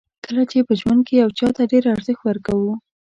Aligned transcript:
کله 0.25 0.43
چې 0.51 0.57
په 0.67 0.73
ژوند 0.79 1.01
کې 1.07 1.13
یو 1.21 1.29
چاته 1.39 1.61
ډېر 1.71 1.83
ارزښت 1.95 2.23
ورکوو. 2.25 2.73